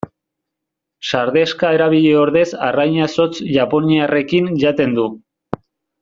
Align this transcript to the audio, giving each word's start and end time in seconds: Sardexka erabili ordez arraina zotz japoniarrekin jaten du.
Sardexka 1.09 1.73
erabili 1.77 2.13
ordez 2.21 2.45
arraina 2.71 3.09
zotz 3.17 3.33
japoniarrekin 3.59 4.49
jaten 4.65 4.97
du. 5.01 5.05